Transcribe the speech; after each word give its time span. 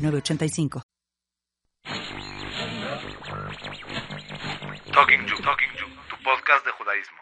906985. 0.00 0.82
Talking 4.92 5.26
You, 5.26 5.36
Talking 5.42 5.72
You, 5.78 5.86
tu 6.08 6.16
podcast 6.24 6.64
de 6.64 6.72
judaísmo. 6.72 7.18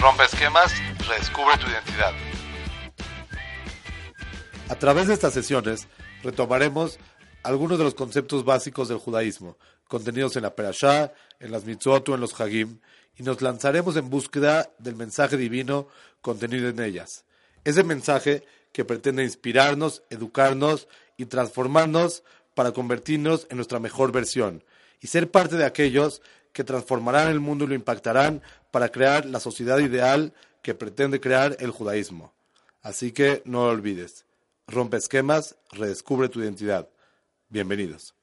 Rompe 0.00 0.24
esquemas, 0.24 0.72
redescubre 1.06 1.56
tu 1.58 1.66
identidad. 1.66 2.12
A 4.68 4.74
través 4.76 5.06
de 5.08 5.14
estas 5.14 5.34
sesiones 5.34 5.88
retomaremos 6.22 6.98
algunos 7.42 7.78
de 7.78 7.84
los 7.84 7.94
conceptos 7.94 8.44
básicos 8.44 8.88
del 8.88 8.98
judaísmo, 8.98 9.58
contenidos 9.86 10.36
en 10.36 10.42
la 10.42 10.54
Perashá, 10.54 11.12
en 11.40 11.52
las 11.52 11.64
mitzvot 11.64 12.08
o 12.08 12.14
en 12.14 12.20
los 12.22 12.40
hagim, 12.40 12.80
y 13.16 13.22
nos 13.22 13.42
lanzaremos 13.42 13.96
en 13.96 14.08
búsqueda 14.10 14.70
del 14.78 14.96
mensaje 14.96 15.36
divino 15.36 15.88
contenido 16.22 16.68
en 16.68 16.80
ellas. 16.80 17.24
Ese 17.64 17.82
mensaje 17.82 18.44
que 18.72 18.84
pretende 18.84 19.22
inspirarnos, 19.22 20.02
educarnos 20.10 20.88
y 21.16 21.26
transformarnos 21.26 22.22
para 22.54 22.72
convertirnos 22.72 23.46
en 23.50 23.56
nuestra 23.56 23.78
mejor 23.80 24.12
versión 24.12 24.64
y 25.00 25.06
ser 25.06 25.30
parte 25.30 25.56
de 25.56 25.64
aquellos 25.64 26.22
que 26.52 26.64
transformarán 26.64 27.28
el 27.28 27.40
mundo 27.40 27.64
y 27.64 27.68
lo 27.68 27.74
impactarán 27.74 28.42
para 28.70 28.90
crear 28.90 29.26
la 29.26 29.40
sociedad 29.40 29.78
ideal 29.78 30.32
que 30.62 30.74
pretende 30.74 31.20
crear 31.20 31.56
el 31.60 31.70
judaísmo. 31.70 32.32
Así 32.82 33.12
que 33.12 33.42
no 33.44 33.64
lo 33.64 33.70
olvides. 33.70 34.24
Rompe 34.66 34.96
esquemas, 34.96 35.56
redescubre 35.72 36.28
tu 36.28 36.40
identidad. 36.40 36.88
Bienvenidos. 37.48 38.14